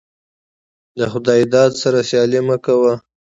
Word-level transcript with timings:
دخداى 0.99 1.43
داده 1.53 1.77
سره 1.81 1.99
سيالي 2.09 2.39
مه 2.47 2.57
کوه. 2.65 2.93